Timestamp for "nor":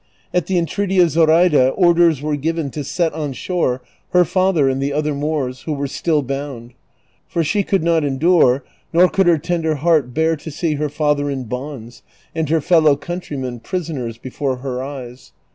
8.91-9.07